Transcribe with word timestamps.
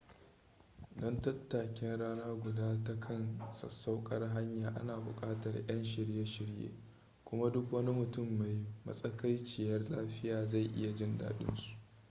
don 1.01 1.15
tattakin 1.21 1.97
rana 1.97 2.33
guda 2.43 2.83
ta 2.83 2.99
kan 2.99 3.39
sassauƙar 3.51 4.29
hanya 4.33 4.69
ana 4.75 4.97
buƙatar 4.99 5.55
'yan 5.67 5.83
shirye-shirye 5.83 6.71
kuma 7.25 7.49
duk 7.51 7.71
wani 7.73 7.91
mutum 7.93 8.37
mai 8.39 8.67
matsakaiciyar 8.85 9.89
lafiy 9.89 10.47
zai 10.47 10.63
iya 10.65 10.95
jin 10.95 11.17
daɗin 11.17 11.55
su 11.55 11.75